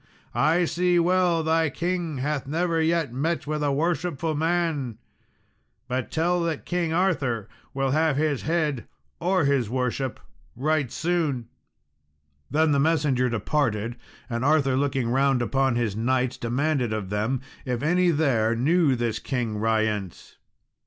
[0.33, 4.97] I see well thy king hath never yet met with a worshipful man;
[5.87, 8.87] but tell that King Arthur will have his head
[9.19, 10.19] or his worship
[10.55, 11.49] right soon."
[12.49, 13.95] Then the messenger departed,
[14.27, 19.19] and Arthur, looking round upon his knights, demanded of them if any there knew this
[19.19, 20.37] King Ryence.